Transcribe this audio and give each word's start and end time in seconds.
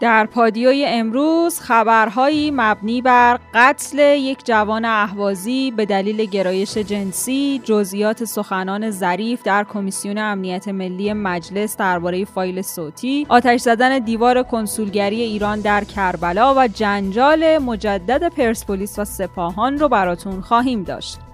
در 0.00 0.26
پادیوی 0.26 0.84
امروز 0.88 1.60
خبرهایی 1.60 2.50
مبنی 2.54 3.02
بر 3.02 3.38
قتل 3.54 3.98
یک 3.98 4.38
جوان 4.44 4.84
اهوازی 4.84 5.70
به 5.70 5.86
دلیل 5.86 6.24
گرایش 6.24 6.78
جنسی 6.78 7.60
جزئیات 7.64 8.24
سخنان 8.24 8.90
ظریف 8.90 9.42
در 9.42 9.64
کمیسیون 9.64 10.18
امنیت 10.18 10.68
ملی 10.68 11.12
مجلس 11.12 11.76
درباره 11.76 12.24
فایل 12.24 12.62
صوتی 12.62 13.26
آتش 13.28 13.60
زدن 13.60 13.98
دیوار 13.98 14.42
کنسولگری 14.42 15.22
ایران 15.22 15.60
در 15.60 15.84
کربلا 15.84 16.54
و 16.54 16.68
جنجال 16.68 17.58
مجدد 17.58 18.28
پرسپولیس 18.28 18.98
و 18.98 19.04
سپاهان 19.04 19.78
رو 19.78 19.88
براتون 19.88 20.40
خواهیم 20.40 20.82
داشت. 20.82 21.29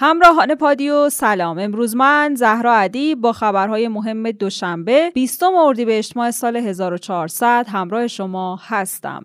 همراهان 0.00 0.54
پادیو 0.54 1.08
سلام. 1.10 1.58
امروز 1.58 1.96
من 1.96 2.34
زهرا 2.36 2.74
عدی 2.74 3.14
با 3.14 3.32
خبرهای 3.32 3.88
مهم 3.88 4.30
دوشنبه 4.30 5.10
20 5.14 5.42
اردیبهشت 5.42 6.16
ماه 6.16 6.30
سال 6.30 6.56
1400 6.56 7.66
همراه 7.68 8.06
شما 8.06 8.60
هستم. 8.62 9.24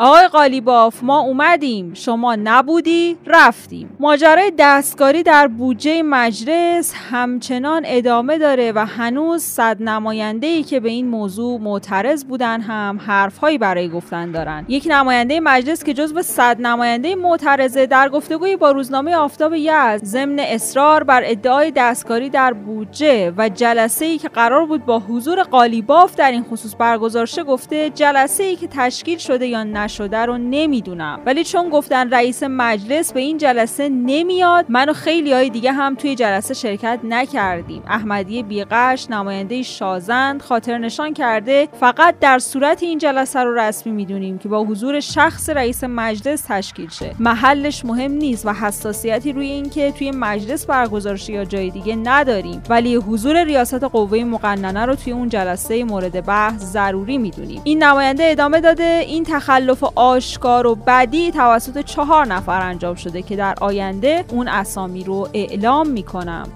آقای 0.00 0.28
قالیباف 0.28 1.02
ما 1.02 1.18
اومدیم. 1.18 1.94
شما 1.94 2.34
نبودی 2.34 3.16
رفتیم. 3.26 3.96
ماجرای 4.00 4.52
دستکاری 4.58 5.22
در 5.22 5.48
بودجه 5.48 6.02
مجلس 6.02 6.94
همچنان 7.10 7.82
ادامه 7.86 8.38
داره 8.38 8.72
و 8.72 8.86
هنوز 8.86 9.42
صد 9.42 9.82
نماینده 9.82 10.46
ای 10.46 10.62
که 10.62 10.80
به 10.80 10.88
این 10.88 11.06
موضوع 11.08 11.60
معترض 11.60 12.24
بودن 12.24 12.60
هم 12.60 13.00
حرفهایی 13.06 13.58
برای 13.58 13.88
گفتن 13.88 14.32
دارن. 14.32 14.64
یک 14.68 14.86
نماینده 14.90 15.40
مجلس 15.40 15.84
که 15.84 15.94
جزو 15.94 16.22
صد 16.22 16.60
نماینده 16.60 17.14
معترضه 17.14 17.86
در 17.86 18.08
گفتگوی 18.08 18.56
با 18.56 18.70
روزنامه 18.70 19.16
آفتاب 19.16 19.54
یزد 19.54 20.04
ضمن 20.04 20.38
اصرار 20.38 21.04
بر 21.04 21.22
ادعای 21.24 21.70
دستکاری 21.76 22.30
در 22.30 22.52
بودجه 22.52 23.32
و 23.36 23.48
جلسه 23.48 24.04
ای 24.04 24.18
که 24.18 24.28
قرار 24.28 24.66
بود 24.66 24.86
با 24.86 24.98
حضور 24.98 25.42
قالیباف 25.42 26.16
در 26.16 26.30
این 26.30 26.44
خصوص 26.44 26.74
برگزار 26.78 27.26
شه 27.26 27.44
گفته 27.44 27.90
جلسه 27.90 28.44
ای 28.44 28.56
که 28.56 28.68
تشکیل 28.68 29.18
شده 29.18 29.46
یا 29.46 29.64
نشده 29.88 30.18
رو 30.18 30.38
نمی‌دونم. 30.38 31.20
ولی 31.26 31.44
چون 31.44 31.68
گفتن 31.68 32.10
رئیس 32.10 32.42
مجلس 32.42 33.12
به 33.12 33.20
این 33.20 33.38
جلسه 33.38 33.88
نمیاد 33.88 34.66
من 34.68 34.88
و 34.88 34.92
خیلی 34.92 35.32
های 35.32 35.50
دیگه 35.50 35.72
هم 35.72 35.94
توی 35.94 36.14
جلسه 36.14 36.54
شرکت 36.54 37.00
نکردیم. 37.04 37.82
احمدی 37.86 38.42
بیقش 38.42 39.10
نماینده 39.10 39.62
شازند 39.62 40.42
خاطر 40.42 40.78
نشان 40.78 41.14
کرده. 41.14 41.68
فقط 41.80 42.18
در 42.20 42.38
صورت 42.38 42.82
این 42.82 42.98
جلسه 42.98 43.40
رو 43.40 43.58
رسمی 43.58 43.92
می‌دونیم 43.92 44.38
که 44.38 44.48
با 44.48 44.64
حضور 44.64 45.00
شخص 45.00 45.50
رئیس 45.50 45.84
مجلس 45.84 46.44
تشکیل 46.48 46.90
شه. 46.90 47.14
محلش 47.18 47.84
مهم 47.84 48.12
نیست 48.12 48.46
و 48.46 48.52
حساسیتی 48.52 49.32
روی 49.32 49.46
اینکه 49.46 49.92
توی 49.92 50.10
مجلس 50.10 50.66
برگزار 50.66 51.16
شه 51.16 51.32
یا 51.32 51.44
جای 51.44 51.70
دیگه 51.70 51.96
نداریم. 51.96 52.62
ولی 52.68 52.94
حضور 52.94 53.44
ریاست 53.44 53.84
قوه 53.84 54.24
مقننه 54.24 54.86
رو 54.86 54.94
توی 54.94 55.12
اون 55.12 55.28
جلسه 55.28 55.84
مورد 55.84 56.26
بحث 56.26 56.60
ضروری 56.62 57.18
می‌دونیم. 57.18 57.60
این 57.64 57.82
نماینده 57.82 58.24
ادامه 58.24 58.60
داده. 58.60 59.04
این 59.06 59.24
تخلف 59.24 59.77
آشکار 59.84 60.66
و 60.66 60.74
بدی 60.74 61.30
توسط 61.30 61.78
چهار 61.84 62.26
نفر 62.26 62.60
انجام 62.60 62.94
شده 62.94 63.22
که 63.22 63.36
در 63.36 63.54
آینده 63.60 64.24
اون 64.28 64.48
اسامی 64.48 65.04
رو 65.04 65.28
اعلام 65.34 65.88
می‌کنم. 65.88 66.48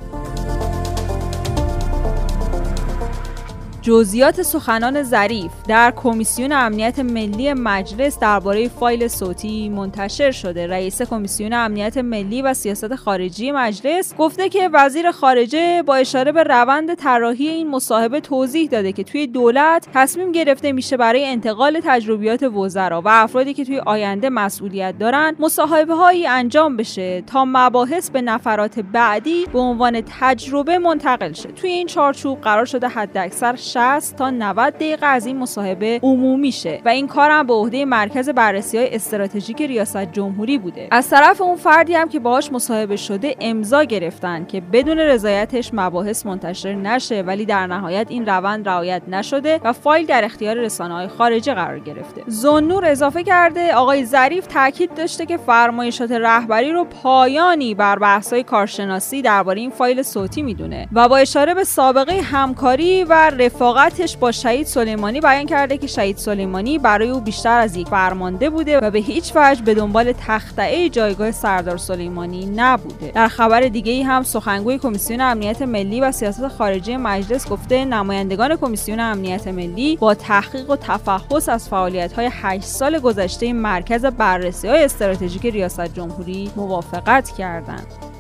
جزئیات 3.83 4.43
سخنان 4.43 5.03
ظریف 5.03 5.51
در 5.69 5.91
کمیسیون 5.91 6.53
امنیت 6.53 6.99
ملی 6.99 7.53
مجلس 7.53 8.19
درباره 8.19 8.69
فایل 8.69 9.09
صوتی 9.09 9.69
منتشر 9.69 10.31
شده. 10.31 10.67
رئیس 10.67 11.03
کمیسیون 11.03 11.53
امنیت 11.53 11.99
ملی 11.99 12.43
و 12.43 12.55
سیاست 12.55 12.95
خارجی 12.95 13.53
مجلس 13.53 14.15
گفته 14.17 14.49
که 14.49 14.71
وزیر 14.73 15.11
خارجه 15.11 15.83
با 15.87 15.95
اشاره 15.95 16.33
به 16.33 16.43
روند 16.43 16.95
طراحی 16.95 17.49
این 17.49 17.71
مصاحبه 17.71 18.21
توضیح 18.21 18.69
داده 18.69 18.93
که 18.93 19.05
توی 19.05 19.27
دولت 19.27 19.89
تصمیم 19.95 20.33
گرفته 20.33 20.73
میشه 20.73 20.97
برای 20.97 21.25
انتقال 21.25 21.81
تجربیات 21.85 22.43
وزرا 22.43 23.01
و 23.01 23.09
افرادی 23.09 23.55
که 23.55 23.65
توی 23.65 23.79
آینده 23.79 24.29
مسئولیت 24.29 24.99
دارن 24.99 25.37
مصاحبه 25.39 25.95
هایی 25.95 26.27
انجام 26.27 26.77
بشه 26.77 27.23
تا 27.23 27.45
مباحث 27.49 28.11
به 28.11 28.23
نفرات 28.23 28.81
بعدی 28.81 29.47
به 29.53 29.59
عنوان 29.59 30.03
تجربه 30.21 30.79
منتقل 30.79 31.33
شه. 31.33 31.53
توی 31.53 31.71
این 31.71 31.87
چارچوب 31.87 32.41
قرار 32.41 32.65
شده 32.65 32.89
حداکثر 32.89 33.57
60 33.73 34.17
تا 34.17 34.31
90 34.31 34.75
دقیقه 34.75 35.07
از 35.07 35.27
این 35.27 35.39
مصاحبه 35.39 36.01
عمومی 36.03 36.53
شه 36.53 36.81
و 36.85 36.89
این 36.89 37.07
کارم 37.07 37.47
به 37.47 37.53
عهده 37.53 37.85
مرکز 37.85 38.29
بررسی 38.29 38.79
های 38.79 38.95
استراتژیک 38.95 39.63
ریاست 39.63 40.13
جمهوری 40.13 40.59
بوده. 40.59 40.89
از 40.91 41.11
طرف 41.11 41.41
اون 41.41 41.57
فردی 41.57 41.95
هم 41.95 42.09
که 42.09 42.21
باهاش 42.21 42.53
مصاحبه 42.53 42.97
شده 42.97 43.37
امضا 43.41 43.85
گرفتن 43.85 44.45
که 44.45 44.61
بدون 44.61 44.99
رضایتش 44.99 45.71
مباحث 45.73 46.27
منتشر 46.27 46.75
نشه 46.75 47.23
ولی 47.23 47.45
در 47.45 47.67
نهایت 47.67 48.07
این 48.11 48.27
روند 48.27 48.69
رعایت 48.69 49.03
نشده 49.09 49.61
و 49.65 49.73
فایل 49.73 50.07
در 50.07 50.25
اختیار 50.25 50.57
رسانه 50.57 50.95
های 50.95 51.09
خارجه 51.09 51.55
قرار 51.55 51.79
گرفته. 51.79 52.23
زنور 52.27 52.85
اضافه 52.85 53.23
کرده 53.23 53.75
آقای 53.75 54.05
ظریف 54.05 54.47
تاکید 54.47 54.95
داشته 54.95 55.27
که 55.27 55.37
فرمایشات 55.37 56.13
رهبری 56.13 56.73
رو 56.73 56.85
پایانی 56.85 57.75
بر 57.75 57.99
بحث 57.99 58.35
کارشناسی 58.35 59.23
درباره 59.23 59.61
این 59.61 59.71
فایل 59.71 60.03
صوتی 60.03 60.43
می‌دونه 60.43 60.89
و 60.93 61.09
با 61.09 61.17
اشاره 61.17 61.55
به 61.55 61.65
سابقه 61.65 62.21
همکاری 62.21 63.05
و 63.05 63.31
رفاقتش 63.63 64.17
با 64.17 64.33
شهید 64.33 64.67
سلیمانی 64.67 65.21
بیان 65.21 65.47
کرده 65.47 65.79
که 65.79 65.87
شهید 65.87 66.17
سلیمانی 66.17 66.79
برای 66.79 67.11
او 67.11 67.21
بیشتر 67.21 67.61
از 67.61 67.77
یک 67.77 67.89
فرمانده 67.89 68.51
بوده 68.51 68.79
و 68.79 68.91
به 68.91 68.99
هیچ 68.99 69.33
وجه 69.35 69.63
به 69.63 69.75
دنبال 69.75 70.13
تخته 70.13 70.89
جایگاه 70.89 71.33
سردار 71.33 71.77
سلیمانی 71.77 72.47
نبوده. 72.57 73.11
در 73.15 73.29
خبر 73.29 73.61
دیگه 73.61 73.93
ای 73.93 74.03
هم 74.03 74.23
سخنگوی 74.23 74.79
کمیسیون 74.79 75.21
امنیت 75.21 75.63
ملی 75.63 76.01
و 76.01 76.13
سیاست 76.13 76.49
خارجی 76.49 76.97
مجلس 76.97 77.49
گفته 77.49 77.85
نمایندگان 77.85 78.57
کمیسیون 78.57 79.01
امنیت 79.01 79.49
ملی 79.49 79.97
با 79.97 80.15
تحقیق 80.15 80.71
و 80.71 80.77
تفحص 80.77 81.49
از 81.49 81.69
فعالیت 81.69 82.13
های 82.13 82.31
8 82.33 82.65
سال 82.65 82.99
گذشته 82.99 83.53
مرکز 83.53 84.05
بررسی 84.05 84.69
های 84.69 84.85
استراتژیک 84.85 85.47
ریاست 85.47 85.95
جمهوری 85.95 86.51
موافقت 86.57 87.31
کردند. 87.31 88.12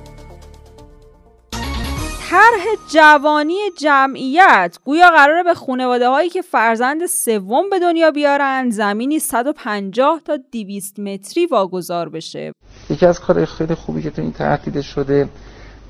طرح 2.32 2.64
جوانی 2.92 3.58
جمعیت 3.78 4.78
گویا 4.84 5.10
قراره 5.10 5.42
به 5.42 5.54
خانواده 5.54 6.08
هایی 6.08 6.28
که 6.28 6.42
فرزند 6.42 7.06
سوم 7.06 7.70
به 7.70 7.78
دنیا 7.78 8.10
بیارن 8.10 8.70
زمینی 8.70 9.18
150 9.18 10.20
تا 10.24 10.38
200 10.52 10.98
متری 10.98 11.46
واگذار 11.46 12.08
بشه. 12.08 12.52
یکی 12.90 13.06
از 13.06 13.20
کارهای 13.20 13.46
خیلی 13.46 13.74
خوبی 13.74 14.02
که 14.02 14.10
تو 14.10 14.22
این 14.22 14.32
تهدید 14.32 14.80
شده 14.80 15.28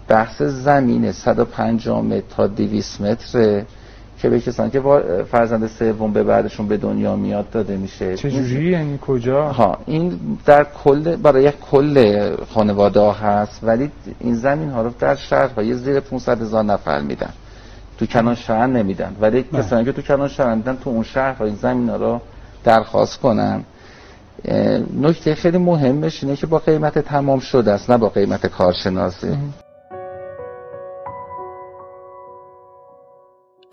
بحث 0.09 0.43
زمین 0.43 1.13
150 1.13 2.03
متر 2.03 2.25
تا 2.37 2.47
200 2.47 3.01
متر 3.01 3.65
که 4.23 4.29
به 4.29 4.41
کسانی 4.41 4.71
که 4.71 4.81
فرزند 5.31 5.67
سوم 5.67 6.13
به 6.13 6.23
بعدشون 6.23 6.69
به 6.69 6.77
دنیا 6.77 7.17
میاد 7.17 7.51
داده 7.51 7.77
میشه. 7.77 8.17
چجوری 8.17 8.71
یعنی 8.71 8.99
کجا؟ 9.07 9.53
ها 9.53 9.79
این 9.87 10.21
در 10.47 10.67
کل 10.85 11.17
برای 11.17 11.45
یک 11.45 11.61
کل 11.61 12.37
خانواده 12.55 13.01
ها 13.01 13.13
هست 13.13 13.61
ولی 13.63 13.91
این 14.21 14.35
زمین 14.35 14.71
ها 14.71 14.83
رو 14.83 14.91
در 14.99 15.15
شهرهای 15.17 15.75
زیر 15.75 16.01
500 16.01 16.43
هزار 16.43 16.65
نفر 16.65 17.01
میدن. 17.01 17.31
تو 17.99 18.07
کنان 18.07 18.35
شهر 18.35 18.67
نمیدن. 18.67 19.17
ولی 19.21 19.43
بله. 19.43 19.63
کسانی 19.63 19.85
که 19.85 19.93
تو 19.93 20.03
کنان 20.03 20.29
شهر 20.29 20.55
میدن 20.55 20.77
تو 20.77 20.91
اون 20.91 21.03
شهر 21.03 21.43
این 21.43 21.55
زمین 21.55 21.89
ها 21.89 21.97
رو 21.97 22.21
درخواست 22.65 23.21
کنن. 23.21 23.65
نکته 25.01 25.35
خیلی 25.35 25.59
مهمش 25.59 26.25
اینه 26.25 26.37
که 26.37 26.47
با 26.47 26.59
قیمت 26.59 26.99
تمام 26.99 27.39
شده 27.39 27.73
است 27.73 27.91
نه 27.91 27.99
با 27.99 28.09
قیمت 28.09 28.47
کارشناسی. 28.47 29.37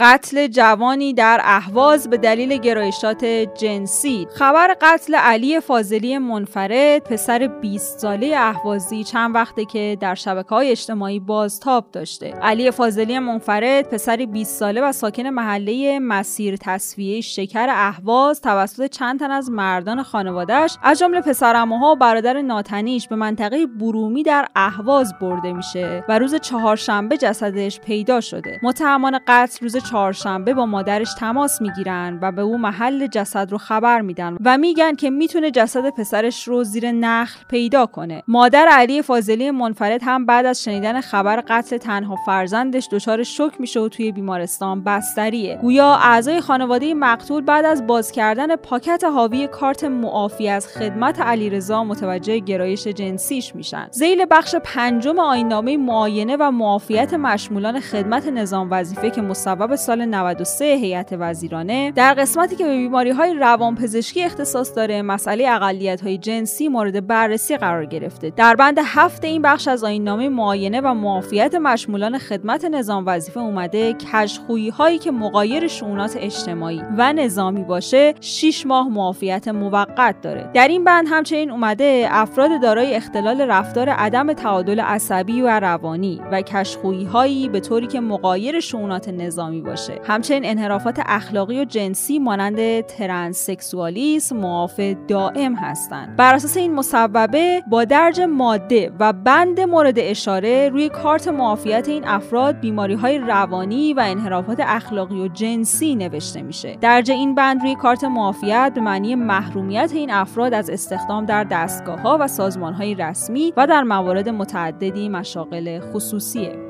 قتل 0.01 0.47
جوانی 0.47 1.13
در 1.13 1.41
اهواز 1.43 2.09
به 2.09 2.17
دلیل 2.17 2.57
گرایشات 2.57 3.25
جنسی. 3.25 4.27
خبر 4.35 4.75
قتل 4.81 5.15
علی 5.15 5.59
فاضلی 5.59 6.17
منفرد 6.17 7.03
پسر 7.03 7.47
20 7.47 7.99
ساله 7.99 8.33
اهوازی 8.37 9.03
چند 9.03 9.35
وقته 9.35 9.65
که 9.65 9.97
در 9.99 10.15
شبکه 10.15 10.49
های 10.49 10.71
اجتماعی 10.71 11.19
بازتاب 11.19 11.91
داشته. 11.91 12.27
علی 12.27 12.71
فاضلی 12.71 13.19
منفرد 13.19 13.89
پسر 13.89 14.25
20 14.31 14.59
ساله 14.59 14.81
و 14.81 14.91
ساکن 14.91 15.27
محله 15.27 15.99
مسیر 15.99 16.55
تصفیه 16.55 17.21
شکر 17.21 17.67
اهواز 17.69 18.41
توسط 18.41 18.89
چند 18.89 19.19
تن 19.19 19.31
از 19.31 19.51
مردان 19.51 20.03
خانوادهش 20.03 20.77
از 20.83 20.99
جمله 20.99 21.21
پسرعموها 21.21 21.91
و 21.91 21.95
برادر 21.95 22.41
ناتنیش 22.41 23.07
به 23.07 23.15
منطقه 23.15 23.65
برومی 23.65 24.23
در 24.23 24.47
اهواز 24.55 25.13
برده 25.21 25.53
میشه 25.53 26.03
و 26.09 26.19
روز 26.19 26.35
چهارشنبه 26.35 27.17
جسدش 27.17 27.79
پیدا 27.79 28.21
شده. 28.21 28.59
متهمان 28.63 29.19
قتل 29.27 29.57
روز 29.61 29.88
چهارشنبه 29.89 30.53
با 30.53 30.65
مادرش 30.65 31.13
تماس 31.19 31.61
می‌گیرن 31.61 32.19
و 32.21 32.31
به 32.31 32.41
او 32.41 32.57
محل 32.57 33.07
جسد 33.07 33.51
رو 33.51 33.57
خبر 33.57 34.01
میدن 34.01 34.37
و 34.45 34.57
میگن 34.57 34.95
که 34.95 35.09
می‌تونه 35.09 35.51
جسد 35.51 35.89
پسرش 35.89 36.47
رو 36.47 36.63
زیر 36.63 36.91
نخل 36.91 37.39
پیدا 37.49 37.85
کنه. 37.85 38.23
مادر 38.27 38.67
علی 38.71 39.01
فاضلی 39.01 39.51
منفرد 39.51 40.01
هم 40.03 40.25
بعد 40.25 40.45
از 40.45 40.63
شنیدن 40.63 41.01
خبر 41.01 41.43
قتل 41.47 41.77
تنها 41.77 42.15
فرزندش 42.25 42.87
دچار 42.91 43.23
شوک 43.23 43.61
میشه 43.61 43.79
و 43.79 43.89
توی 43.89 44.11
بیمارستان 44.11 44.83
بستریه. 44.83 45.59
گویا 45.61 45.95
اعضای 45.95 46.41
خانواده 46.41 46.93
مقتول 46.93 47.43
بعد 47.43 47.65
از 47.65 47.87
باز 47.87 48.11
کردن 48.11 48.55
پاکت 48.55 49.03
حاوی 49.03 49.47
کارت 49.47 49.83
معافی 49.83 50.49
از 50.49 50.67
خدمت 50.67 51.21
علیرضا 51.21 51.83
متوجه 51.83 52.39
گرایش 52.39 52.87
جنسیش 52.87 53.55
میشن. 53.55 53.87
زیل 53.91 54.25
بخش 54.31 54.55
پنجم 54.55 55.19
آینامه 55.19 55.77
معاینه 55.77 56.37
و 56.39 56.51
معافیت 56.51 57.13
مشمولان 57.13 57.79
خدمت 57.79 58.27
نظام 58.27 58.67
وظیفه 58.71 59.09
که 59.09 59.21
مصوب 59.21 59.75
سال 59.79 60.05
93 60.05 60.65
هیئت 60.65 61.09
وزیرانه. 61.19 61.91
در 61.91 62.13
قسمتی 62.13 62.55
که 62.55 62.63
به 62.63 62.77
بیماری 62.77 63.09
های 63.09 63.33
روانپزشکی 63.33 64.23
اختصاص 64.23 64.75
داره 64.75 65.01
مسئله 65.01 65.49
اقلیت 65.49 66.01
های 66.01 66.17
جنسی 66.17 66.67
مورد 66.67 67.07
بررسی 67.07 67.57
قرار 67.57 67.85
گرفته. 67.85 68.29
در 68.29 68.55
بند 68.55 68.77
هفت 68.85 69.25
این 69.25 69.41
بخش 69.41 69.67
از 69.67 69.83
آینامه 69.83 70.29
معاینه 70.29 70.81
و 70.81 70.93
معافیت 70.93 71.55
مشمولان 71.55 72.17
خدمت 72.17 72.65
نظام 72.65 73.03
وظیفه 73.07 73.39
اومده 73.39 73.93
کشخویی 73.93 74.69
هایی 74.69 74.97
که 74.97 75.11
مقایر 75.11 75.67
شونات 75.67 76.17
اجتماعی 76.19 76.81
و 76.97 77.13
نظامی 77.13 77.63
باشه 77.63 78.13
6 78.21 78.65
ماه 78.65 78.89
معافیت 78.89 79.47
موقت 79.47 80.21
داره. 80.21 80.49
در 80.53 80.67
این 80.67 80.83
بند 80.83 81.07
همچنین 81.09 81.51
اومده 81.51 82.07
افراد 82.11 82.61
دارای 82.61 82.95
اختلال 82.95 83.41
رفتار 83.41 83.89
عدم 83.89 84.33
تعادل 84.33 84.79
عصبی 84.79 85.41
و 85.41 85.59
روانی 85.59 86.21
و 86.31 86.41
کشخویی 86.41 87.05
هایی 87.05 87.49
به 87.49 87.59
طوری 87.59 87.87
که 87.87 87.99
مقایر 87.99 88.59
شونات 88.59 89.09
نظامی 89.09 89.61
باشه. 89.69 90.01
همچنین 90.07 90.45
انحرافات 90.45 90.99
اخلاقی 91.05 91.61
و 91.61 91.65
جنسی 91.65 92.19
مانند 92.19 92.81
ترنسکسوالیسم 92.81 94.37
معاف 94.37 94.79
دائم 95.07 95.55
هستند. 95.55 96.15
بر 96.15 96.33
اساس 96.33 96.57
این 96.57 96.73
مصوبه 96.73 97.63
با 97.69 97.85
درج 97.85 98.21
ماده 98.21 98.91
و 98.99 99.13
بند 99.13 99.61
مورد 99.61 99.99
اشاره 99.99 100.69
روی 100.69 100.89
کارت 100.89 101.27
معافیت 101.27 101.89
این 101.89 102.07
افراد 102.07 102.59
بیماری 102.59 102.93
های 102.93 103.17
روانی 103.17 103.93
و 103.93 103.99
انحرافات 103.99 104.57
اخلاقی 104.59 105.21
و 105.21 105.27
جنسی 105.27 105.95
نوشته 105.95 106.41
میشه. 106.41 106.77
درج 106.81 107.11
این 107.11 107.35
بند 107.35 107.61
روی 107.61 107.75
کارت 107.75 108.03
معافیت 108.03 108.71
به 108.75 108.81
معنی 108.81 109.15
محرومیت 109.15 109.91
این 109.93 110.11
افراد 110.11 110.53
از 110.53 110.69
استخدام 110.69 111.25
در 111.25 111.43
دستگاه 111.43 111.99
ها 111.99 112.17
و 112.21 112.27
سازمان 112.27 112.73
های 112.73 112.95
رسمی 112.95 113.53
و 113.57 113.67
در 113.67 113.83
موارد 113.83 114.29
متعددی 114.29 115.09
مشاغل 115.09 115.79
خصوصیه. 115.79 116.68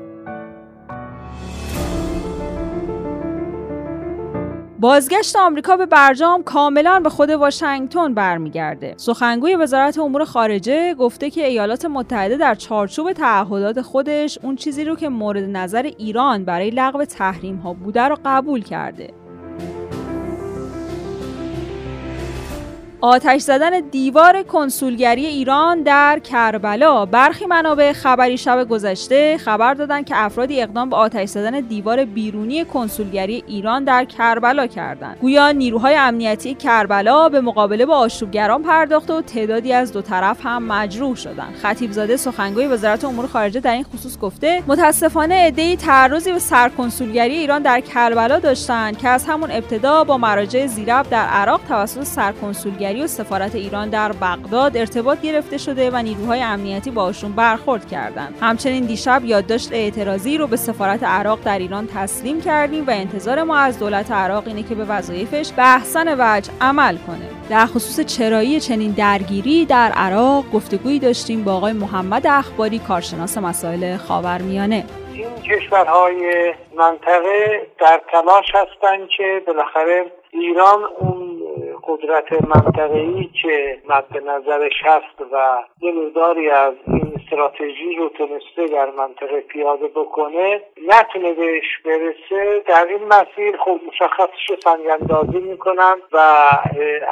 بازگشت 4.80 5.36
آمریکا 5.36 5.76
به 5.76 5.86
برجام 5.86 6.42
کاملا 6.42 7.00
به 7.00 7.08
خود 7.08 7.30
واشنگتن 7.30 8.14
برمیگرده. 8.14 8.94
سخنگوی 8.96 9.56
وزارت 9.56 9.98
امور 9.98 10.24
خارجه 10.24 10.94
گفته 10.94 11.30
که 11.30 11.46
ایالات 11.46 11.84
متحده 11.84 12.36
در 12.36 12.54
چارچوب 12.54 13.12
تعهدات 13.12 13.80
خودش 13.80 14.38
اون 14.42 14.56
چیزی 14.56 14.84
رو 14.84 14.96
که 14.96 15.08
مورد 15.08 15.44
نظر 15.44 15.82
ایران 15.82 16.44
برای 16.44 16.70
لغو 16.70 17.04
تحریم 17.04 17.56
ها 17.56 17.72
بوده 17.72 18.02
رو 18.02 18.16
قبول 18.24 18.62
کرده. 18.62 19.19
آتش 23.02 23.40
زدن 23.40 23.80
دیوار 23.80 24.42
کنسولگری 24.42 25.26
ایران 25.26 25.82
در 25.82 26.18
کربلا. 26.18 27.06
برخی 27.06 27.46
منابع 27.46 27.92
خبری 27.92 28.38
شب 28.38 28.68
گذشته 28.68 29.38
خبر 29.38 29.74
دادند 29.74 30.04
که 30.04 30.14
افرادی 30.16 30.62
اقدام 30.62 30.90
به 30.90 30.96
آتش 30.96 31.28
زدن 31.28 31.60
دیوار 31.60 32.04
بیرونی 32.04 32.64
کنسولگری 32.64 33.44
ایران 33.46 33.84
در 33.84 34.04
کربلا 34.04 34.66
کردند. 34.66 35.16
گویا 35.20 35.50
نیروهای 35.50 35.94
امنیتی 35.94 36.54
کربلا 36.54 37.28
به 37.28 37.40
مقابله 37.40 37.86
با 37.86 37.96
آشوبگران 37.96 38.62
پرداخته 38.62 39.14
و 39.14 39.20
تعدادی 39.20 39.72
از 39.72 39.92
دو 39.92 40.02
طرف 40.02 40.46
هم 40.46 40.62
مجروح 40.62 41.16
شدند. 41.16 41.54
خطیب 41.62 41.92
زاده 41.92 42.16
سخنگوی 42.16 42.66
وزارت 42.66 43.04
امور 43.04 43.26
خارجه 43.26 43.60
در 43.60 43.72
این 43.72 43.84
خصوص 43.84 44.18
گفته 44.18 44.62
متاسفانه 44.66 45.34
عدهای 45.34 45.76
تعرضی 45.76 46.32
به 46.32 46.38
سرکنسولگری 46.38 47.34
ایران 47.34 47.62
در 47.62 47.80
کربلا 47.80 48.38
داشتند 48.38 48.98
که 48.98 49.08
از 49.08 49.26
همون 49.26 49.50
ابتدا 49.50 50.04
با 50.04 50.18
مراجع 50.18 50.66
زیرب 50.66 51.08
در 51.10 51.26
عراق 51.26 51.60
توسط 51.68 52.02
سرکنسولگری 52.02 52.89
و 52.96 53.06
سفارت 53.06 53.54
ایران 53.54 53.90
در 53.90 54.12
بغداد 54.12 54.76
ارتباط 54.76 55.20
گرفته 55.20 55.58
شده 55.58 55.90
و 55.90 55.96
نیروهای 55.96 56.42
امنیتی 56.42 56.90
باشون 56.90 57.32
برخورد 57.32 57.88
کردند. 57.88 58.38
همچنین 58.40 58.84
دیشب 58.84 59.24
یادداشت 59.24 59.72
اعتراضی 59.72 60.38
رو 60.38 60.46
به 60.46 60.56
سفارت 60.56 61.02
عراق 61.02 61.38
در 61.44 61.58
ایران 61.58 61.88
تسلیم 61.94 62.40
کردیم 62.40 62.86
و 62.86 62.90
انتظار 62.90 63.42
ما 63.42 63.56
از 63.56 63.78
دولت 63.78 64.10
عراق 64.10 64.46
اینه 64.46 64.62
که 64.62 64.74
به 64.74 64.84
وظایفش 64.84 65.52
به 65.52 65.74
احسن 65.74 66.14
وجه 66.18 66.52
عمل 66.60 66.96
کنه. 66.96 67.30
در 67.50 67.66
خصوص 67.66 68.00
چرایی 68.00 68.60
چنین 68.60 68.90
درگیری 68.90 69.64
در 69.64 69.92
عراق 69.94 70.44
گفتگویی 70.54 70.98
داشتیم 70.98 71.44
با 71.44 71.52
آقای 71.52 71.72
محمد 71.72 72.26
اخباری 72.26 72.78
کارشناس 72.78 73.38
مسائل 73.38 73.96
خاورمیانه. 73.96 74.84
این 75.14 75.34
کشورهای 75.34 76.54
منطقه 76.76 77.66
در 77.80 78.00
تلاش 78.12 78.46
هستند 78.54 79.08
که 79.16 79.42
بالاخره 79.46 80.04
ایران 80.30 80.84
اون 80.98 81.39
قدرت 81.82 82.32
منطقه‌ای 82.32 83.30
که 83.42 83.78
مد 83.88 84.28
نظرش 84.28 84.82
هست 84.82 85.32
و 85.32 85.58
یه 85.80 85.92
مقداری 85.92 86.50
از 86.50 86.74
این 86.86 87.09
استراتژی 87.30 87.96
رو 87.96 88.08
تونسته 88.08 88.66
در 88.66 88.90
منطقه 88.90 89.40
پیاده 89.40 89.88
بکنه 89.88 90.62
نتونه 90.88 91.32
بهش 91.32 91.78
برسه. 91.84 92.62
در 92.66 92.86
این 92.86 93.04
مسیر 93.04 93.56
خب 93.56 93.80
مشخصش 93.86 94.60
سنگاندازی 94.64 95.38
می‌کنن 95.38 95.96
و 96.12 96.18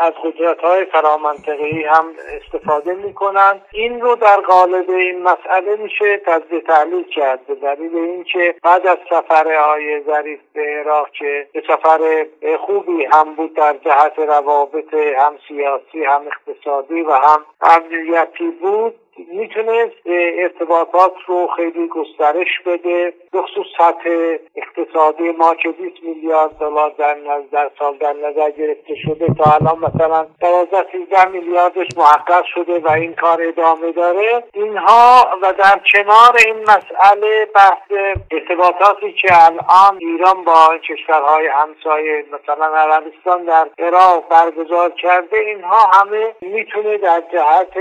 از 0.00 0.12
قدرت 0.25 0.61
های 0.61 0.85
فرامنطقه‌ای 0.85 1.85
هم 1.85 2.05
استفاده 2.43 2.94
می‌کنن. 2.94 3.61
این 3.73 4.00
رو 4.00 4.15
در 4.15 4.37
قالب 4.37 4.91
این 4.91 5.23
مسئله 5.23 5.76
میشه 5.76 6.17
تجزیه 6.17 6.61
تحلیل 6.61 7.05
کرد. 7.05 7.47
به 7.47 7.55
دلیل 7.55 7.97
اینکه 7.97 8.55
بعد 8.62 8.87
از 8.87 8.99
سفر 9.11 9.53
های 9.53 10.03
ظریف 10.03 10.41
به 10.55 10.62
عراق 10.62 11.11
که 11.11 11.47
به 11.53 11.62
سفر 11.69 12.26
خوبی 12.59 13.05
هم 13.05 13.35
بود 13.35 13.55
در 13.55 13.76
جهت 13.85 14.19
روابط 14.19 14.94
هم 14.94 15.38
سیاسی 15.49 16.05
هم 16.05 16.23
اقتصادی 16.26 17.03
و 17.03 17.12
هم 17.12 17.44
امنیتی 17.61 18.50
بود 18.61 18.94
می‌تونه 19.32 19.91
ارتباطات 20.38 21.12
رو 21.26 21.49
خیلی 21.56 21.88
گسترش 21.88 22.61
بده 22.67 23.12
بخصوص 23.32 23.67
سطح 23.79 24.37
اقتصادی 24.56 25.31
ما 25.31 25.55
که 25.55 25.69
20 25.69 26.03
میلیارد 26.03 26.59
دلار 26.59 26.94
در 26.99 27.17
در 27.53 27.70
سال 27.79 27.97
در 27.97 28.12
نظر 28.12 28.50
گرفته 28.50 28.94
شده 28.94 29.26
تا 29.38 29.44
الان 29.44 29.79
مثلا 29.79 30.26
12 30.41 30.76
13 30.93 31.29
میلیاردش 31.29 31.87
محقق 31.97 32.44
شده 32.44 32.79
و 32.79 32.91
این 32.91 33.15
کار 33.15 33.43
ادامه 33.43 33.93
داره. 33.93 34.44
اینها 34.55 35.26
و 35.43 35.53
در 35.53 35.81
کنار 35.93 36.37
این 36.47 36.56
مسئله 36.62 37.47
بحث 37.55 38.14
ارتباطاتی 38.31 39.12
که 39.12 39.29
الان 39.47 39.99
ایران 40.00 40.44
با 40.44 40.79
کشورهای 40.88 41.47
همسایه 41.47 42.25
مثلا 42.32 42.67
عربستان 42.67 43.44
در 43.44 43.69
عراق 43.79 44.29
برگزار 44.29 44.91
کرده 44.91 45.38
اینها 45.38 45.91
همه 45.93 46.35
می‌تونه 46.41 46.99
در 46.99 47.23
جهت 47.32 47.76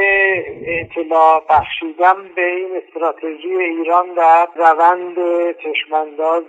اطلاع 0.67 1.26
بخشیدن 1.49 2.29
به 2.35 2.45
این 2.45 2.81
استراتژی 2.83 3.55
ایران 3.55 4.13
در 4.13 4.47
روند 4.55 5.15
چشمانداز. 5.57 6.43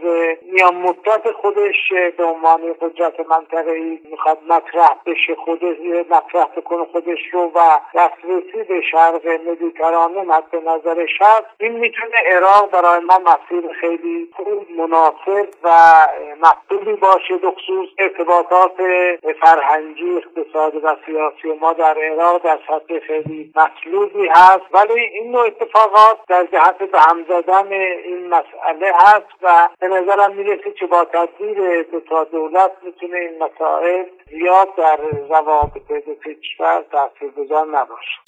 میان 0.53 0.75
مدت 0.75 1.33
خودش 1.33 1.93
به 2.17 2.25
عنوان 2.25 2.61
قدرت 2.81 3.21
منطقه 3.31 3.71
ای 3.71 4.01
می‌خواد 4.11 4.39
مطرح 4.49 4.97
بشه 5.07 5.35
خودش 5.35 5.77
مطرح 6.11 6.47
بکنه 6.57 6.85
خودش 6.85 7.19
رو 7.33 7.53
و 7.55 7.81
دسترسی 7.95 8.63
به 8.69 8.81
شرق 8.91 9.27
مدیترانه 9.27 10.23
مد 10.23 10.57
نظرش 10.67 11.11
هست 11.21 11.47
این 11.61 11.73
می‌تونه 11.73 12.17
عراق 12.27 12.71
برای 12.71 13.01
ما 13.01 13.19
مسیر 13.19 13.73
خیلی 13.81 14.29
خوب 14.37 14.71
مناسب 14.79 15.49
و 15.63 15.71
مطلوبی 16.41 16.93
باشه 16.93 17.37
بخصوص 17.37 17.89
ارتباطات 17.99 18.73
فرهنگی 19.41 20.17
اقتصاد 20.17 20.85
و 20.85 20.97
سیاسی 21.07 21.59
ما 21.61 21.73
در 21.73 21.99
عراق 21.99 22.43
در 22.43 22.59
سطح 22.69 22.99
خیلی 22.99 23.53
مطلوبی 23.57 24.29
هست. 24.29 24.68
ولی 24.73 25.01
این 25.01 25.31
نوع 25.31 25.47
اتفاقات 25.47 26.19
در 26.29 26.45
جهت 26.45 26.79
به 26.79 27.01
هم 27.01 27.25
زدن 27.29 27.73
این 27.73 28.29
مسئله 28.29 28.93
هست 28.95 29.27
و 29.43 29.69
به 29.81 29.89
نظرم 29.89 30.35
می‌رسه 30.35 30.73
که 30.73 30.87
با 30.87 31.05
تدبیر 31.05 31.83
دو 31.83 32.01
تا 32.01 32.25
دولت 32.25 32.73
می‌تونه 32.83 33.19
این 33.19 33.43
مسائل 33.43 34.05
زیاد 34.31 34.69
در 34.77 34.97
روابط 35.29 35.89
دو 36.07 36.15
کشور 36.15 36.85
تاثیرگذار 36.93 37.67
نباشه. 37.67 38.28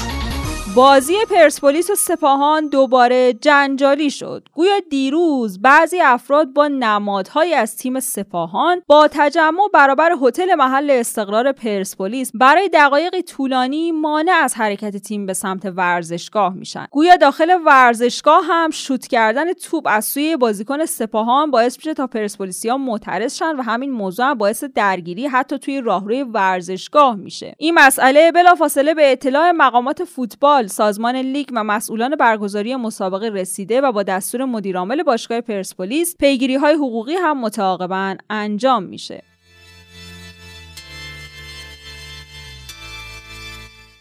بازی 0.74 1.14
پرسپولیس 1.30 1.90
و 1.90 1.94
سپاهان 1.94 2.68
دوباره 2.68 3.32
جنجالی 3.32 4.10
شد. 4.10 4.48
گویا 4.54 4.78
دیروز 4.90 5.62
بعضی 5.62 6.00
افراد 6.00 6.52
با 6.52 6.68
نمادهایی 6.68 7.54
از 7.54 7.76
تیم 7.76 8.00
سپاهان 8.00 8.82
با 8.86 9.08
تجمع 9.10 9.68
برابر 9.74 10.12
هتل 10.22 10.54
محل 10.54 10.90
استقرار 10.90 11.52
پرسپولیس 11.52 12.30
برای 12.34 12.70
دقایقی 12.72 13.22
طولانی 13.22 13.92
مانع 13.92 14.32
از 14.32 14.54
حرکت 14.54 14.96
تیم 14.96 15.26
به 15.26 15.32
سمت 15.32 15.72
ورزشگاه 15.76 16.54
میشن. 16.54 16.86
گویا 16.90 17.16
داخل 17.16 17.58
ورزشگاه 17.66 18.44
هم 18.44 18.70
شوت 18.70 19.06
کردن 19.06 19.52
توپ 19.52 19.86
از 19.86 20.04
سوی 20.04 20.36
بازیکن 20.36 20.84
سپاهان 20.84 21.50
باعث 21.50 21.76
میشه 21.76 21.94
تا 21.94 22.06
پرسپولیسیا 22.06 22.76
معترض 22.76 23.36
شن 23.36 23.56
و 23.56 23.62
همین 23.62 23.90
موضوع 23.90 24.26
هم 24.26 24.34
باعث 24.34 24.64
درگیری 24.64 25.26
حتی 25.26 25.58
توی 25.58 25.80
راهروی 25.80 26.22
ورزشگاه 26.22 27.14
میشه. 27.14 27.54
این 27.58 27.74
مسئله 27.74 28.32
بلافاصله 28.32 28.94
به 28.94 29.12
اطلاع 29.12 29.50
مقامات 29.50 30.04
فوتبال 30.04 30.59
سازمان 30.66 31.16
لیگ 31.16 31.48
و 31.52 31.64
مسئولان 31.64 32.16
برگزاری 32.16 32.76
مسابقه 32.76 33.28
رسیده 33.28 33.80
و 33.80 33.92
با 33.92 34.02
دستور 34.02 34.44
مدیرعامل 34.44 35.02
باشگاه 35.02 35.40
پرسپولیس 35.40 36.16
پیگیری 36.16 36.54
های 36.54 36.74
حقوقی 36.74 37.14
هم 37.14 37.40
متعاقبا 37.40 38.16
انجام 38.30 38.82
میشه. 38.82 39.29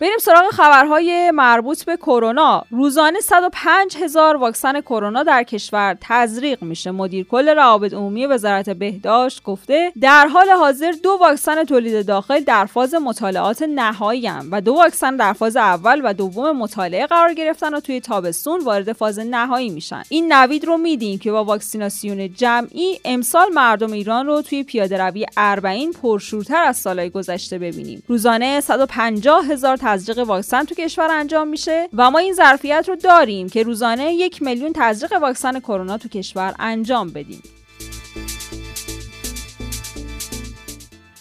بریم 0.01 0.18
سراغ 0.22 0.50
خبرهای 0.51 1.32
مربوط 1.32 1.84
به 1.84 1.98
کرونا. 1.98 2.63
روزانه 2.72 3.20
105 3.20 3.98
هزار 3.98 4.38
واکسن 4.38 4.82
کرونا 4.82 5.24
در 5.24 5.44
کشور 5.44 5.98
تزریق 6.01 6.63
میشه. 6.63 6.91
مدیر 6.91 7.25
کل 7.25 7.50
روابط 7.50 7.94
عمومی 7.94 8.25
وزارت 8.25 8.70
بهداشت 8.70 9.44
گفته 9.44 9.91
در 10.01 10.27
حال 10.27 10.50
حاضر 10.50 10.94
دو 11.03 11.18
واکسن 11.22 11.63
تولید 11.63 12.06
داخل 12.06 12.39
در 12.39 12.65
فاز 12.65 12.94
مطالعات 12.94 13.62
نهایی 13.62 14.29
و 14.51 14.62
دو 14.62 14.74
واکسن 14.74 15.15
در 15.15 15.34
فاز 15.34 15.58
اول 15.58 16.01
و 16.03 16.13
دوم 16.13 16.58
مطالعه 16.58 17.08
قرار 17.08 17.34
گرفتن 17.34 17.74
و 17.74 17.79
توی 17.79 18.01
تابستون 18.01 18.63
وارد 18.63 18.94
فاز 18.94 19.20
نهایی 19.20 19.70
میشن. 19.70 20.03
این 20.10 20.34
نوید 20.34 20.65
رو 20.65 20.77
میدیم 20.77 21.20
که 21.20 21.32
با 21.32 21.44
واکسیناسیون 21.44 22.34
جمعی 22.34 23.00
امسال 23.06 23.48
مردم 23.53 23.91
ایران 23.91 24.25
رو 24.25 24.41
توی 24.41 24.63
پیاده 24.63 24.98
روی 24.98 25.25
اربعین 25.38 25.94
پرشورتر 25.94 26.63
از 26.63 26.77
سالهای 26.77 27.10
گذشته 27.10 27.58
ببینیم. 27.58 28.03
روزانه 28.08 28.62
150 28.62 29.46
هزار 29.46 29.77
تزریق 29.89 30.17
واکسن 30.17 30.63
تو 30.63 30.75
کشور 30.75 31.08
انجام 31.12 31.48
میشه 31.48 31.89
و 31.93 32.12
ما 32.12 32.19
این 32.19 32.34
ظرفیت 32.34 32.86
رو 32.88 32.96
داریم 32.96 33.50
که 33.50 33.63
روزانه 33.63 34.13
یک 34.13 34.41
میلیون 34.41 34.74
تزریق 34.75 35.13
واکسن 35.22 35.60
کرونا 35.60 35.98
تو 35.98 36.10
کشور 36.10 36.55
انجام 36.60 37.10
بدیم. 37.10 37.43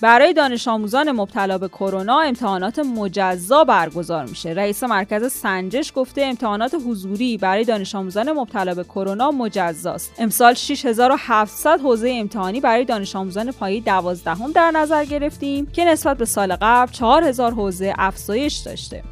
برای 0.01 0.33
دانش 0.33 0.69
آموزان 0.69 1.13
مبتلا 1.13 1.59
به 1.59 1.69
کرونا 1.69 2.21
امتحانات 2.21 2.79
مجزا 2.79 3.65
برگزار 3.65 4.27
میشه. 4.27 4.51
رئیس 4.51 4.83
مرکز 4.85 5.33
سنجش 5.33 5.93
گفته 5.97 6.23
امتحانات 6.23 6.75
حضوری 6.87 7.39
برای 7.39 7.65
دانش 7.65 7.95
آموزان 7.95 8.33
مبتلا 8.33 8.75
به 8.75 8.85
کرونا 8.85 9.31
مجزاست. 9.31 10.13
امسال 10.19 10.55
6700 10.55 11.81
حوزه 11.81 12.11
امتحانی 12.11 12.61
برای 12.61 12.85
دانش 12.85 13.17
آموزان 13.17 13.53
پایه 13.53 13.81
12 13.81 14.53
در 14.55 14.71
نظر 14.71 15.05
گرفتیم 15.05 15.67
که 15.67 15.85
نسبت 15.85 16.17
به 16.17 16.25
سال 16.25 16.57
قبل 16.61 16.93
4000 16.93 17.53
حوزه 17.53 17.95
افزایش 17.99 18.57
داشته. 18.57 19.03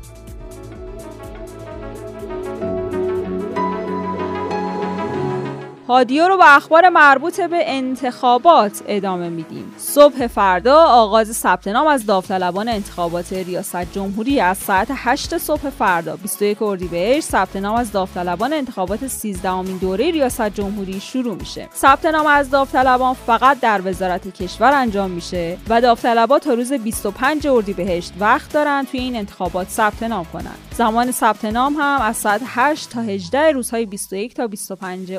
هادیو 5.88 6.28
رو 6.28 6.36
با 6.36 6.44
اخبار 6.44 6.88
مربوط 6.88 7.40
به 7.40 7.62
انتخابات 7.66 8.82
ادامه 8.88 9.28
میدیم. 9.28 9.74
صبح 9.78 10.26
فردا 10.26 10.84
آغاز 10.84 11.36
ثبت 11.36 11.68
نام 11.68 11.86
از 11.86 12.06
داوطلبان 12.06 12.68
انتخابات 12.68 13.32
ریاست 13.32 13.92
جمهوری 13.92 14.40
از 14.40 14.58
ساعت 14.58 14.88
8 14.90 15.38
صبح 15.38 15.70
فردا. 15.70 16.16
21 16.16 16.62
اردیبهشت 16.62 17.28
ثبت 17.28 17.56
نام 17.56 17.76
از 17.76 17.92
داوطلبان 17.92 18.52
انتخابات 18.52 19.06
13 19.06 19.50
امین 19.50 19.76
دوره 19.76 20.10
ریاست 20.10 20.48
جمهوری 20.48 21.00
شروع 21.00 21.34
میشه. 21.34 21.68
ثبت 21.74 22.06
نام 22.06 22.26
از 22.26 22.50
داوطلبان 22.50 23.14
فقط 23.14 23.60
در 23.60 23.80
وزارت 23.84 24.34
کشور 24.42 24.72
انجام 24.72 25.10
میشه 25.10 25.58
و 25.68 25.80
داوطلبات 25.80 26.44
تا 26.44 26.54
روز 26.54 26.72
25 26.72 27.46
اردیبهشت 27.46 28.12
وقت 28.20 28.52
دارن 28.52 28.86
توی 28.90 29.00
این 29.00 29.16
انتخابات 29.16 29.68
ثبت 29.68 30.02
نام 30.02 30.26
کنن. 30.32 30.54
زمان 30.76 31.10
ثبت 31.10 31.44
نام 31.44 31.74
هم 31.74 32.00
از 32.02 32.16
ساعت 32.16 32.40
8 32.46 32.90
تا 32.90 33.00
18 33.00 33.52
روزهای 33.52 33.86
21 33.86 34.34
تا 34.34 34.46
25 34.46 35.12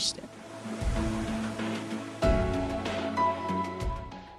işte. 0.00 0.29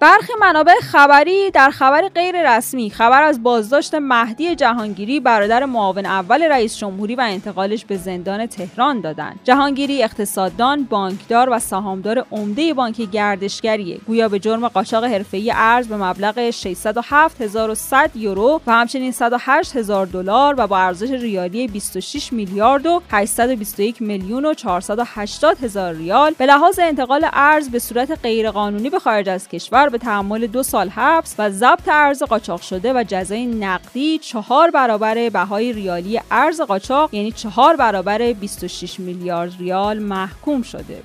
برخی 0.02 0.32
منابع 0.40 0.74
خبری 0.82 1.50
در 1.50 1.70
خبر 1.70 2.08
غیر 2.08 2.56
رسمی 2.56 2.90
خبر 2.90 3.22
از 3.22 3.42
بازداشت 3.42 3.94
مهدی 3.94 4.54
جهانگیری 4.54 5.20
برادر 5.20 5.64
معاون 5.64 6.06
اول 6.06 6.42
رئیس 6.42 6.76
جمهوری 6.76 7.14
و 7.14 7.20
انتقالش 7.20 7.84
به 7.84 7.96
زندان 7.96 8.46
تهران 8.46 9.00
دادند. 9.00 9.40
جهانگیری 9.44 10.02
اقتصاددان، 10.02 10.84
بانکدار 10.84 11.48
و 11.50 11.58
سهامدار 11.58 12.26
عمده 12.32 12.74
بانک 12.74 12.96
گردشگریه. 12.96 13.98
گویا 14.06 14.28
به 14.28 14.38
جرم 14.38 14.68
قاچاق 14.68 15.04
حرفه‌ای 15.04 15.52
ارز 15.54 15.88
به 15.88 15.96
مبلغ 15.96 16.50
607100 16.50 18.10
یورو 18.14 18.60
و 18.66 18.72
همچنین 18.72 19.12
108 19.12 19.76
هزار 19.76 20.06
دلار 20.06 20.54
و 20.58 20.66
با 20.66 20.78
ارزش 20.78 21.10
ریالی 21.10 21.68
26 21.68 22.32
میلیارد 22.32 22.86
و 22.86 23.02
821 23.10 24.02
میلیون 24.02 24.44
و 24.44 24.54
480 24.54 25.58
هزار 25.64 25.94
ریال 25.94 26.34
به 26.38 26.46
لحاظ 26.46 26.78
انتقال 26.78 27.26
ارز 27.32 27.70
به 27.70 27.78
صورت 27.78 28.18
غیرقانونی 28.22 28.90
به 28.90 28.98
خارج 28.98 29.28
از 29.28 29.48
کشور 29.48 29.91
به 29.92 29.98
تحمل 29.98 30.46
دو 30.46 30.62
سال 30.62 30.88
حبس 30.88 31.34
و 31.38 31.50
ضبط 31.50 31.88
ارز 31.88 32.22
قاچاق 32.22 32.60
شده 32.60 32.92
و 32.92 33.04
جزای 33.08 33.46
نقدی 33.46 34.18
چهار 34.18 34.70
برابر 34.70 35.28
بهای 35.28 35.72
ریالی 35.72 36.20
ارز 36.30 36.60
قاچاق 36.60 37.14
یعنی 37.14 37.32
چهار 37.32 37.76
برابر 37.76 38.32
26 38.32 39.00
میلیارد 39.00 39.52
ریال 39.58 39.98
محکوم 39.98 40.62
شده. 40.62 41.02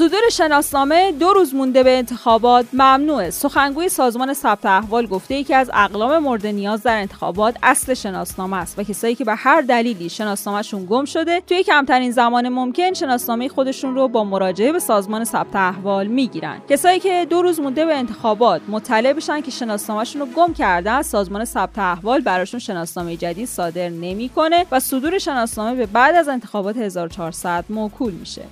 صدور 0.00 0.20
شناسنامه 0.32 1.12
دو 1.12 1.32
روز 1.32 1.54
مونده 1.54 1.82
به 1.82 1.98
انتخابات 1.98 2.66
ممنوعه. 2.72 3.30
سخنگوی 3.30 3.88
سازمان 3.88 4.34
ثبت 4.34 4.66
احوال 4.66 5.06
گفته 5.06 5.34
یکی 5.34 5.54
از 5.54 5.70
اقلام 5.74 6.18
مورد 6.18 6.46
نیاز 6.46 6.82
در 6.82 6.96
انتخابات 6.96 7.56
اصل 7.62 7.94
شناسنامه 7.94 8.56
است 8.56 8.78
و 8.78 8.82
کسایی 8.82 9.14
که 9.14 9.24
به 9.24 9.34
هر 9.34 9.60
دلیلی 9.60 10.08
شناسنامهشون 10.08 10.86
گم 10.86 11.04
شده 11.04 11.40
توی 11.40 11.62
کمترین 11.62 12.10
زمان 12.10 12.48
ممکن 12.48 12.92
شناسنامه 12.92 13.48
خودشون 13.48 13.94
رو 13.94 14.08
با 14.08 14.24
مراجعه 14.24 14.72
به 14.72 14.78
سازمان 14.78 15.24
ثبت 15.24 15.56
احوال 15.56 16.06
می‌گیرن. 16.06 16.60
کسایی 16.68 17.00
که 17.00 17.26
دو 17.30 17.42
روز 17.42 17.60
مونده 17.60 17.86
به 17.86 17.94
انتخابات 17.94 18.60
مطلع 18.68 19.12
بشن 19.12 19.40
که 19.40 19.50
شناسنامهشون 19.50 20.20
رو 20.20 20.26
گم 20.26 20.54
کردن 20.54 21.02
سازمان 21.02 21.44
ثبت 21.44 21.78
احوال 21.78 22.20
براشون 22.20 22.60
شناسنامه 22.60 23.16
جدید 23.16 23.48
صادر 23.48 23.88
نمی‌کنه 23.88 24.66
و 24.70 24.80
صدور 24.80 25.18
شناسنامه 25.18 25.74
به 25.74 25.86
بعد 25.86 26.14
از 26.14 26.28
انتخابات 26.28 26.76
1400 26.76 27.64
موکول 27.68 28.12
میشه. 28.12 28.42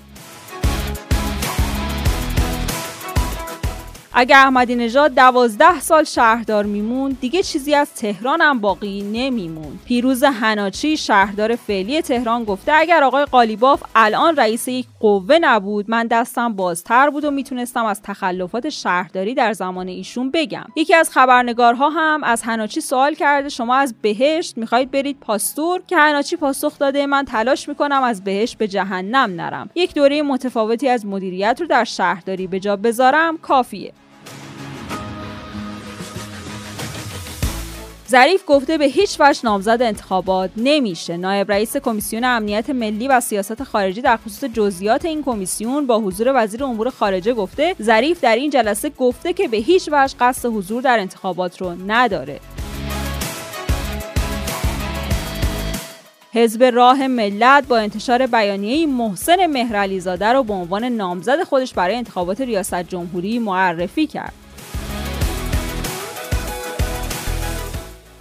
اگر 4.21 4.37
احمدی 4.37 4.75
نژاد 4.75 5.15
دوازده 5.15 5.81
سال 5.81 6.05
شهردار 6.05 6.65
میمون 6.65 7.17
دیگه 7.21 7.43
چیزی 7.43 7.75
از 7.75 7.95
تهران 7.95 8.41
هم 8.41 8.61
باقی 8.61 9.03
نمیمون 9.03 9.79
پیروز 9.85 10.25
هناچی 10.25 10.97
شهردار 10.97 11.57
فعلی 11.57 12.03
تهران 12.03 12.45
گفته 12.45 12.73
اگر 12.75 13.05
آقای 13.05 13.25
قالیباف 13.25 13.83
الان 13.95 14.37
رئیس 14.37 14.69
یک 14.69 14.87
قوه 15.01 15.39
نبود 15.41 15.91
من 15.91 16.07
دستم 16.07 16.53
بازتر 16.53 17.11
بود 17.11 17.25
و 17.25 17.31
می‌تونستم 17.31 17.85
از 17.85 18.03
تخلفات 18.03 18.69
شهرداری 18.69 19.35
در 19.35 19.53
زمان 19.53 19.89
ایشون 19.89 20.31
بگم. 20.31 20.67
یکی 20.77 20.95
از 20.95 21.11
خبرنگارها 21.11 21.91
هم 21.91 22.25
از 22.25 22.43
هناچی 22.43 22.81
سوال 22.81 23.15
کرده 23.15 23.49
شما 23.49 23.75
از 23.75 23.95
بهشت 24.03 24.59
می‌خواهید 24.59 24.91
برید 24.91 25.21
پاستور؟ 25.21 25.83
که 25.87 25.97
هناچی 25.97 26.37
پاسخ 26.37 26.79
داده 26.79 27.07
من 27.07 27.25
تلاش 27.25 27.69
می‌کنم 27.69 28.03
از 28.03 28.25
بهشت 28.25 28.59
به 28.59 28.69
جهنم 28.69 29.41
نرم. 29.41 29.71
یک 29.75 29.95
دوره 29.95 30.23
متفاوتی 30.23 30.89
از 30.89 31.07
مدیریت 31.07 31.57
رو 31.61 31.67
در 31.67 31.85
شهرداری 31.85 32.47
به 32.47 32.61
جا 32.61 32.77
بذارم 32.77 33.39
کافیه. 33.39 33.93
ظریف 38.11 38.43
گفته 38.47 38.79
به 38.79 38.85
هیچ 38.85 39.17
وجه 39.21 39.41
نامزد 39.45 39.83
انتخابات 39.83 40.51
نمیشه. 40.57 41.17
نایب 41.17 41.53
رئیس 41.53 41.77
کمیسیون 41.77 42.25
امنیت 42.25 42.71
ملی 42.71 43.09
و 43.09 43.21
سیاست 43.21 43.63
خارجی 43.63 44.01
در 44.01 44.17
خصوص 44.17 44.45
جزئیات 44.45 45.05
این 45.05 45.23
کمیسیون 45.23 45.87
با 45.87 45.99
حضور 45.99 46.33
وزیر 46.35 46.65
امور 46.65 46.91
خارجه 46.91 47.35
گفته 47.35 47.75
ظریف 47.83 48.21
در 48.21 48.37
این 48.37 48.51
جلسه 48.51 48.91
گفته 48.91 49.33
که 49.33 49.49
به 49.49 49.57
هیچ 49.57 49.89
وجه 49.93 50.15
قصد 50.21 50.49
حضور 50.49 50.83
در 50.83 50.99
انتخابات 50.99 51.61
رو 51.61 51.75
نداره. 51.87 52.41
حزب 56.33 56.65
راه 56.65 57.07
ملت 57.07 57.69
با 57.69 57.79
انتشار 57.79 58.27
بیانیه 58.27 58.87
محسن 58.87 59.47
مهرعلیزاده 59.47 60.27
رو 60.27 60.43
به 60.43 60.53
عنوان 60.53 60.85
نامزد 60.85 61.43
خودش 61.43 61.75
برای 61.75 61.97
انتخابات 61.97 62.41
ریاست 62.41 62.83
جمهوری 62.83 63.39
معرفی 63.39 64.07
کرد. 64.07 64.48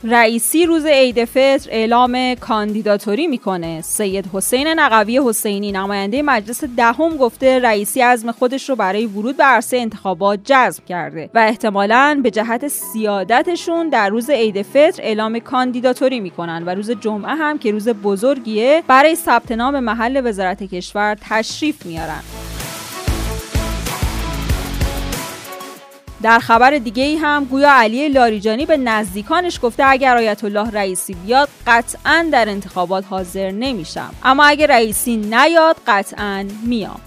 رئیسی 0.03 0.65
روز 0.65 0.85
عید 0.85 1.25
فطر 1.25 1.69
اعلام 1.71 2.35
کاندیداتوری 2.35 3.27
می‌کنه. 3.27 3.81
سید 3.81 4.25
حسین 4.33 4.67
نقوی 4.67 5.21
حسینی 5.25 5.71
نماینده 5.71 6.21
مجلس 6.21 6.63
دهم 6.63 7.17
گفته 7.17 7.59
رئیسی 7.59 8.01
عزم 8.01 8.31
خودش 8.31 8.69
رو 8.69 8.75
برای 8.75 9.05
ورود 9.05 9.37
به 9.37 9.43
عرصه 9.43 9.77
انتخابات 9.77 10.39
جذب 10.45 10.85
کرده 10.85 11.29
و 11.33 11.39
احتمالا 11.39 12.19
به 12.23 12.31
جهت 12.31 12.67
سیادتشون 12.67 13.89
در 13.89 14.09
روز 14.09 14.29
عید 14.29 14.61
فطر 14.61 15.01
اعلام 15.03 15.39
کاندیداتوری 15.39 16.19
می‌کنن 16.19 16.63
و 16.65 16.69
روز 16.69 16.91
جمعه 16.91 17.35
هم 17.35 17.57
که 17.57 17.71
روز 17.71 17.89
بزرگیه 17.89 18.83
برای 18.87 19.15
ثبت 19.15 19.51
نام 19.51 19.79
محل 19.79 20.21
وزارت 20.23 20.63
کشور 20.63 21.17
تشریف 21.29 21.85
میارن. 21.85 22.36
در 26.21 26.39
خبر 26.39 26.77
دیگه 26.77 27.03
ای 27.03 27.15
هم 27.15 27.45
گویا 27.45 27.71
علی 27.73 28.09
لاریجانی 28.09 28.65
به 28.65 28.77
نزدیکانش 28.77 29.59
گفته 29.63 29.83
اگر 29.85 30.17
آیت 30.17 30.43
الله 30.43 30.69
رئیسی 30.71 31.13
بیاد 31.13 31.49
قطعا 31.67 32.29
در 32.31 32.49
انتخابات 32.49 33.05
حاضر 33.09 33.51
نمیشم. 33.51 34.13
اما 34.23 34.45
اگر 34.45 34.67
رئیسی 34.67 35.17
نیاد 35.17 35.75
قطعا 35.87 36.45
میام. 36.63 37.06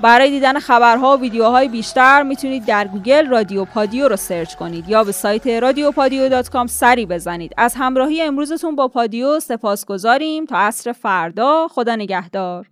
برای 0.00 0.30
دیدن 0.30 0.58
خبرها 0.58 1.16
و 1.16 1.20
ویدیوهای 1.20 1.68
بیشتر 1.68 2.22
می‌تونید 2.22 2.64
در 2.64 2.88
گوگل 2.88 3.26
رادیو 3.26 3.64
پادیو 3.64 4.08
رو 4.08 4.16
سرچ 4.16 4.54
کنید 4.54 4.88
یا 4.88 5.04
به 5.04 5.12
سایت 5.12 5.46
رادیو 5.46 5.90
پادیو 5.90 6.42
سری 6.66 7.06
بزنید. 7.06 7.52
از 7.56 7.74
همراهی 7.76 8.22
امروزتون 8.22 8.76
با 8.76 8.88
پادیو 8.88 9.40
سپاسگزاریم 9.40 10.44
تا 10.44 10.56
عصر 10.56 10.92
فردا 10.92 11.68
خدا 11.68 11.96
نگهدار. 11.96 12.66